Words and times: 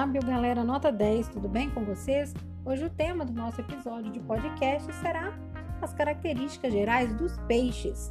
Lábio, 0.00 0.22
galera, 0.24 0.64
nota 0.64 0.90
10, 0.90 1.28
tudo 1.28 1.46
bem 1.46 1.68
com 1.68 1.84
vocês? 1.84 2.32
Hoje 2.64 2.86
o 2.86 2.88
tema 2.88 3.22
do 3.22 3.34
nosso 3.34 3.60
episódio 3.60 4.10
de 4.10 4.18
podcast 4.18 4.90
será 4.94 5.30
as 5.82 5.92
características 5.92 6.72
gerais 6.72 7.12
dos 7.12 7.36
peixes. 7.40 8.10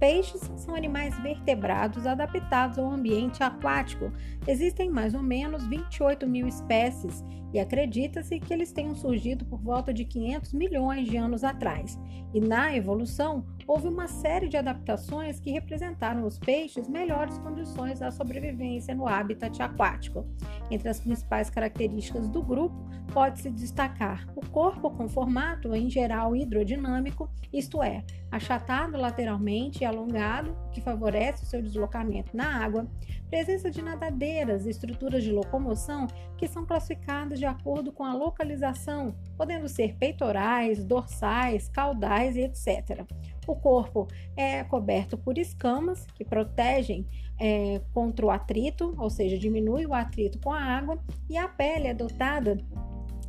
Peixes 0.00 0.50
são 0.56 0.74
animais 0.74 1.14
vertebrados 1.20 2.06
adaptados 2.06 2.78
ao 2.78 2.90
ambiente 2.90 3.42
aquático. 3.42 4.10
Existem 4.48 4.88
mais 4.88 5.14
ou 5.14 5.22
menos 5.22 5.66
28 5.66 6.26
mil 6.26 6.48
espécies 6.48 7.22
e 7.52 7.58
acredita-se 7.58 8.40
que 8.40 8.54
eles 8.54 8.72
tenham 8.72 8.94
surgido 8.94 9.44
por 9.44 9.60
volta 9.60 9.92
de 9.92 10.06
500 10.06 10.54
milhões 10.54 11.06
de 11.06 11.18
anos 11.18 11.44
atrás. 11.44 11.98
E 12.32 12.40
na 12.40 12.74
evolução, 12.74 13.44
houve 13.66 13.88
uma 13.88 14.06
série 14.06 14.48
de 14.48 14.56
adaptações 14.56 15.38
que 15.38 15.50
representaram 15.50 16.24
os 16.24 16.38
peixes 16.38 16.88
melhores 16.88 17.36
condições 17.38 17.98
da 17.98 18.10
sobrevivência 18.10 18.94
no 18.94 19.06
habitat 19.06 19.60
aquático. 19.62 20.26
Entre 20.70 20.88
as 20.88 21.00
principais 21.00 21.50
características 21.50 22.28
do 22.28 22.42
grupo, 22.42 22.88
pode-se 23.12 23.50
destacar 23.50 24.26
o 24.36 24.46
corpo 24.48 24.90
com 24.90 25.08
formato 25.08 25.74
em 25.74 25.90
geral 25.90 26.36
hidrodinâmico, 26.36 27.28
isto 27.52 27.82
é, 27.82 28.04
achatado 28.30 28.96
lateralmente 28.96 29.84
alongado, 29.90 30.56
que 30.72 30.80
favorece 30.80 31.44
o 31.44 31.46
seu 31.46 31.60
deslocamento 31.60 32.36
na 32.36 32.64
água, 32.64 32.86
presença 33.28 33.70
de 33.70 33.82
nadadeiras 33.82 34.66
e 34.66 34.70
estruturas 34.70 35.22
de 35.22 35.30
locomoção 35.30 36.06
que 36.36 36.48
são 36.48 36.64
classificadas 36.64 37.38
de 37.38 37.46
acordo 37.46 37.92
com 37.92 38.04
a 38.04 38.14
localização, 38.14 39.14
podendo 39.36 39.68
ser 39.68 39.94
peitorais, 39.96 40.84
dorsais, 40.84 41.68
caudais 41.68 42.36
e 42.36 42.40
etc. 42.40 43.04
O 43.46 43.54
corpo 43.54 44.08
é 44.36 44.64
coberto 44.64 45.18
por 45.18 45.38
escamas 45.38 46.06
que 46.14 46.24
protegem 46.24 47.06
é, 47.38 47.80
contra 47.92 48.26
o 48.26 48.30
atrito, 48.30 48.94
ou 48.98 49.10
seja, 49.10 49.38
diminui 49.38 49.86
o 49.86 49.94
atrito 49.94 50.38
com 50.40 50.52
a 50.52 50.60
água, 50.60 50.98
e 51.28 51.36
a 51.36 51.48
pele 51.48 51.88
é 51.88 51.94
dotada 51.94 52.58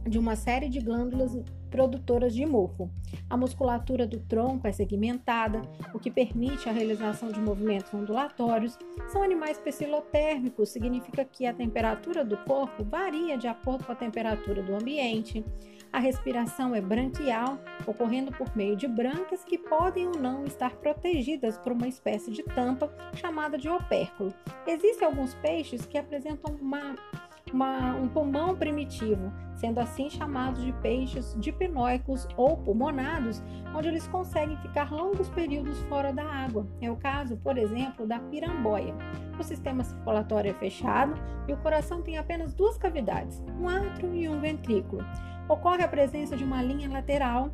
de 0.08 0.18
uma 0.18 0.36
série 0.36 0.68
de 0.68 0.80
glândulas 0.80 1.36
produtoras 1.72 2.36
de 2.36 2.46
mofo. 2.46 2.92
A 3.30 3.38
musculatura 3.38 4.06
do 4.06 4.20
tronco 4.20 4.68
é 4.68 4.72
segmentada, 4.72 5.62
o 5.94 6.00
que 6.00 6.12
permite 6.12 6.68
a 6.68 6.72
realização 6.72 7.32
de 7.32 7.40
movimentos 7.40 7.92
ondulatórios. 7.94 8.78
São 9.08 9.24
animais 9.24 9.58
pecilotérmicos, 9.58 10.70
significa 10.70 11.24
que 11.24 11.48
a 11.48 11.54
temperatura 11.54 12.24
do 12.24 12.38
corpo 12.38 12.84
varia 12.84 13.38
de 13.38 13.48
acordo 13.48 13.86
com 13.86 13.92
a 13.94 13.96
temperatura 13.96 14.62
do 14.62 14.76
ambiente. 14.76 15.44
A 15.94 16.00
respiração 16.00 16.76
é 16.76 16.82
branquial, 16.82 17.58
ocorrendo 17.88 18.32
por 18.32 18.56
meio 18.56 18.76
de 18.76 18.88
brancas 18.88 19.44
que 19.44 19.58
podem 19.58 20.08
ou 20.08 20.18
não 20.18 20.46
estar 20.46 20.76
protegidas 20.76 21.58
por 21.58 21.72
uma 21.72 21.88
espécie 21.88 22.32
de 22.32 22.44
tampa 22.44 22.94
chamada 23.16 23.58
de 23.58 23.68
opérculo. 23.68 24.34
Existem 24.68 25.08
alguns 25.08 25.34
peixes 25.36 25.86
que 25.86 25.98
apresentam 25.98 26.56
uma 26.56 26.96
uma, 27.54 27.96
um 27.96 28.08
pulmão 28.08 28.56
primitivo, 28.56 29.32
sendo 29.56 29.80
assim 29.80 30.10
chamados 30.10 30.64
de 30.64 30.72
peixes 30.74 31.36
dipnóicos 31.40 32.28
ou 32.36 32.58
pulmonados, 32.58 33.44
onde 33.76 33.88
eles 33.88 34.08
conseguem 34.08 34.58
ficar 34.58 34.92
longos 34.92 35.30
períodos 35.30 35.80
fora 35.84 36.12
da 36.12 36.24
água. 36.24 36.66
É 36.82 36.90
o 36.90 36.96
caso, 36.96 37.38
por 37.38 37.58
exemplo, 37.58 38.08
da 38.08 38.20
piramboia. 38.20 38.94
O 39.40 39.44
sistema 39.44 39.84
circulatório 39.84 40.52
é 40.52 40.54
fechado 40.54 41.14
e 41.48 41.54
o 41.54 41.58
coração 41.58 42.02
tem 42.02 42.18
apenas 42.18 42.54
duas 42.54 42.78
cavidades, 42.78 43.44
um 43.60 43.68
átrio 43.68 44.14
e 44.14 44.28
um 44.28 44.40
ventrículo. 44.40 45.04
Ocorre 45.48 45.84
a 45.84 45.88
presença 45.88 46.38
de 46.38 46.44
uma 46.44 46.62
linha 46.62 46.90
lateral 46.90 47.52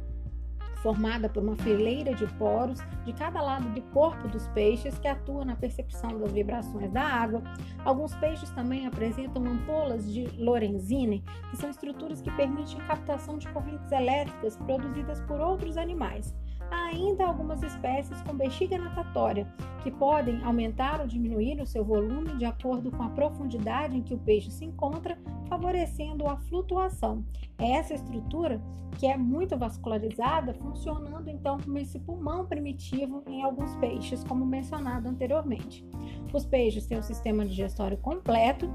formada 0.78 1.30
por 1.30 1.44
uma 1.44 1.56
fileira 1.56 2.14
de 2.14 2.26
poros 2.34 2.80
de 3.06 3.14
cada 3.14 3.42
lado 3.42 3.70
do 3.70 3.82
corpo 3.94 4.28
dos 4.28 4.48
peixes 4.50 4.98
que 5.00 5.08
atua 5.08 5.46
na 5.46 5.56
percepção 5.56 6.20
das 6.20 6.32
vibrações 6.32 6.92
da 6.92 7.02
água. 7.02 7.42
Alguns 7.86 8.16
peixes 8.16 8.50
também 8.52 8.86
apresentam 8.86 9.46
ampolas 9.46 10.12
de 10.12 10.26
Lorenzini, 10.38 11.24
que 11.50 11.58
são 11.58 11.70
estruturas 11.70 12.22
que 12.22 12.32
permitem 12.32 12.78
captação 12.88 13.38
de 13.38 13.48
correntes 13.50 13.92
elétricas 13.92 14.58
produzidas 14.58 15.20
por 15.22 15.40
outros 15.40 15.78
animais. 15.78 16.36
Há 16.70 16.86
ainda 16.88 17.26
algumas 17.26 17.64
espécies 17.64 18.22
com 18.22 18.36
bexiga 18.36 18.78
natatória, 18.78 19.48
que 19.84 19.92
podem 19.92 20.44
aumentar 20.44 21.00
ou 21.00 21.08
diminuir 21.08 21.62
o 21.62 21.66
seu 21.66 21.84
volume 21.84 22.36
de 22.38 22.46
acordo 22.46 22.92
com 22.92 23.04
a 23.04 23.10
profundidade 23.10 23.98
em 23.98 24.04
que 24.04 24.14
o 24.14 24.18
peixe 24.18 24.52
se 24.52 24.66
encontra, 24.66 25.18
favorecendo 25.48 26.28
a 26.28 26.38
flutuação. 26.38 27.24
É 27.58 27.72
essa 27.72 27.94
estrutura, 27.94 28.62
que 28.98 29.06
é 29.06 29.16
muito 29.16 29.58
vascularizada, 29.58 30.54
funcionando 30.56 31.30
então 31.30 31.58
como 31.60 31.78
esse 31.78 32.00
pulmão 32.00 32.46
primitivo 32.46 33.24
em 33.28 33.44
alguns 33.44 33.76
peixes, 33.78 34.24
como 34.24 34.46
mencionado 34.46 35.08
anteriormente. 35.08 35.86
Os 36.34 36.46
peixes 36.46 36.86
têm 36.88 36.98
um 36.98 37.04
sistema 37.04 37.46
digestório 37.46 37.98
completo, 37.98 38.70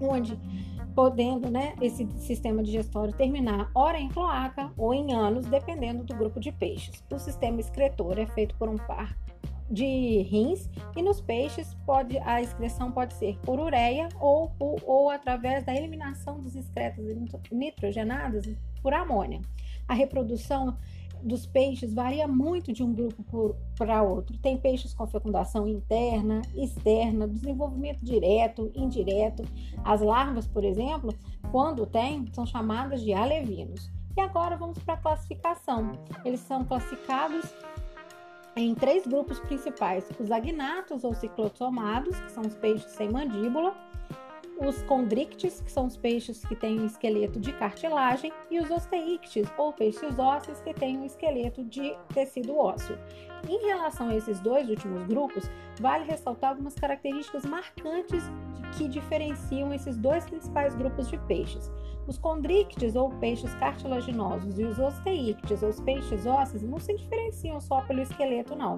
onde 0.00 0.38
podendo 0.98 1.48
né, 1.48 1.76
esse 1.80 2.08
sistema 2.16 2.60
digestório 2.60 3.14
terminar 3.14 3.70
ora 3.72 4.00
em 4.00 4.08
cloaca 4.08 4.72
ou 4.76 4.92
em 4.92 5.14
ânus, 5.14 5.46
dependendo 5.46 6.02
do 6.02 6.12
grupo 6.12 6.40
de 6.40 6.50
peixes. 6.50 7.04
O 7.08 7.20
sistema 7.20 7.60
excretor 7.60 8.18
é 8.18 8.26
feito 8.26 8.56
por 8.56 8.68
um 8.68 8.76
par 8.76 9.16
de 9.70 10.22
rins 10.22 10.68
e 10.96 11.00
nos 11.00 11.20
peixes 11.20 11.72
pode, 11.86 12.18
a 12.18 12.42
excreção 12.42 12.90
pode 12.90 13.14
ser 13.14 13.38
por 13.44 13.60
ureia 13.60 14.08
ou, 14.18 14.50
ou, 14.58 14.76
ou 14.84 15.08
através 15.08 15.64
da 15.64 15.72
eliminação 15.72 16.40
dos 16.40 16.56
excretos 16.56 17.04
nitrogenados 17.52 18.44
por 18.82 18.92
amônia. 18.92 19.40
A 19.86 19.94
reprodução 19.94 20.76
dos 21.22 21.46
peixes 21.46 21.92
varia 21.92 22.26
muito 22.26 22.72
de 22.72 22.82
um 22.82 22.92
grupo 22.92 23.56
para 23.76 24.02
outro. 24.02 24.36
Tem 24.38 24.56
peixes 24.56 24.94
com 24.94 25.06
fecundação 25.06 25.66
interna, 25.66 26.42
externa, 26.54 27.26
desenvolvimento 27.26 28.00
direto, 28.02 28.70
indireto. 28.74 29.44
As 29.84 30.00
larvas, 30.00 30.46
por 30.46 30.64
exemplo, 30.64 31.14
quando 31.50 31.86
tem, 31.86 32.26
são 32.32 32.46
chamadas 32.46 33.02
de 33.02 33.12
alevinos. 33.12 33.90
E 34.16 34.20
agora 34.20 34.56
vamos 34.56 34.78
para 34.78 34.94
a 34.94 34.98
classificação. 34.98 35.92
Eles 36.24 36.40
são 36.40 36.64
classificados 36.64 37.44
em 38.56 38.74
três 38.74 39.06
grupos 39.06 39.38
principais: 39.40 40.08
os 40.18 40.30
agnatos 40.30 41.04
ou 41.04 41.14
ciclotomados, 41.14 42.18
que 42.20 42.32
são 42.32 42.42
os 42.42 42.54
peixes 42.56 42.90
sem 42.92 43.10
mandíbula, 43.10 43.74
os 44.60 44.82
condrictes, 44.82 45.60
que 45.60 45.70
são 45.70 45.86
os 45.86 45.96
peixes 45.96 46.44
que 46.44 46.56
têm 46.56 46.80
um 46.80 46.86
esqueleto 46.86 47.38
de 47.38 47.52
cartilagem, 47.52 48.32
e 48.50 48.58
os 48.58 48.70
osteictes, 48.70 49.46
ou 49.56 49.72
peixes 49.72 50.18
ósseos, 50.18 50.60
que 50.60 50.74
têm 50.74 50.98
um 50.98 51.04
esqueleto 51.04 51.64
de 51.64 51.94
tecido 52.12 52.56
ósseo. 52.56 52.98
Em 53.48 53.66
relação 53.66 54.08
a 54.08 54.16
esses 54.16 54.40
dois 54.40 54.68
últimos 54.68 55.04
grupos, 55.04 55.48
vale 55.80 56.04
ressaltar 56.04 56.50
algumas 56.50 56.74
características 56.74 57.44
marcantes 57.44 58.24
que 58.76 58.88
diferenciam 58.88 59.72
esses 59.72 59.96
dois 59.96 60.24
principais 60.24 60.74
grupos 60.74 61.08
de 61.08 61.16
peixes. 61.18 61.70
Os 62.08 62.16
condrictes, 62.16 62.96
ou 62.96 63.10
peixes 63.10 63.52
cartilaginosos, 63.56 64.58
e 64.58 64.64
os 64.64 64.78
osteictes, 64.78 65.62
ou 65.62 65.68
os 65.68 65.78
peixes 65.78 66.24
ósseos, 66.24 66.62
não 66.62 66.78
se 66.78 66.96
diferenciam 66.96 67.60
só 67.60 67.82
pelo 67.82 68.00
esqueleto, 68.00 68.56
não. 68.56 68.76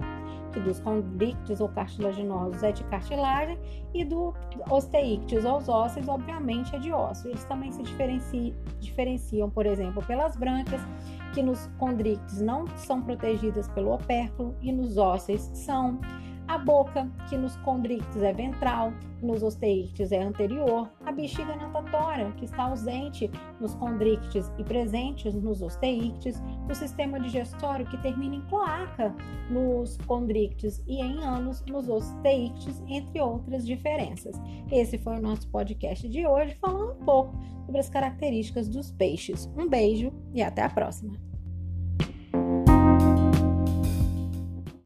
Que 0.51 0.59
dos 0.59 0.81
condrictes 0.81 1.61
ou 1.61 1.69
cartilaginosos 1.69 2.61
é 2.61 2.73
de 2.73 2.83
cartilagem 2.83 3.57
e 3.93 4.03
do 4.03 4.33
osteictes 4.69 5.45
ou 5.45 5.59
os 5.59 5.69
ósseos, 5.69 6.09
obviamente, 6.09 6.75
é 6.75 6.79
de 6.79 6.91
osso. 6.91 7.29
Eles 7.29 7.45
também 7.45 7.71
se 7.71 7.81
diferenciam, 7.81 8.53
diferenciam 8.81 9.49
por 9.49 9.65
exemplo, 9.65 10.05
pelas 10.05 10.35
brancas, 10.35 10.81
que 11.33 11.41
nos 11.41 11.67
condrictes 11.79 12.41
não 12.41 12.67
são 12.75 13.01
protegidas 13.01 13.69
pelo 13.69 13.93
opérculo 13.93 14.53
e 14.61 14.73
nos 14.73 14.97
ósseos 14.97 15.49
são. 15.53 16.01
A 16.47 16.57
boca, 16.57 17.09
que 17.29 17.37
nos 17.37 17.55
condrictes 17.57 18.21
é 18.21 18.33
ventral, 18.33 18.93
nos 19.21 19.41
osteictes 19.43 20.11
é 20.11 20.21
anterior. 20.21 20.91
A 21.05 21.11
bexiga 21.11 21.55
natatória, 21.55 22.31
que 22.33 22.45
está 22.45 22.63
ausente 22.63 23.29
nos 23.59 23.73
condrictes 23.75 24.51
e 24.57 24.63
presente 24.63 25.31
nos 25.31 25.61
osteictes. 25.61 26.41
O 26.69 26.75
sistema 26.75 27.19
digestório, 27.19 27.85
que 27.85 27.97
termina 27.97 28.35
em 28.35 28.41
cloaca 28.41 29.15
nos 29.49 29.97
condrictes 30.05 30.83
e 30.87 31.01
em 31.01 31.23
ânus 31.23 31.63
nos 31.65 31.87
osteictes, 31.87 32.81
entre 32.87 33.21
outras 33.21 33.65
diferenças. 33.65 34.35
Esse 34.71 34.97
foi 34.97 35.17
o 35.17 35.21
nosso 35.21 35.47
podcast 35.49 36.07
de 36.09 36.27
hoje, 36.27 36.55
falando 36.55 36.93
um 36.93 37.05
pouco 37.05 37.37
sobre 37.65 37.79
as 37.79 37.89
características 37.89 38.67
dos 38.67 38.91
peixes. 38.91 39.49
Um 39.57 39.69
beijo 39.69 40.11
e 40.33 40.41
até 40.41 40.63
a 40.63 40.69
próxima! 40.69 41.30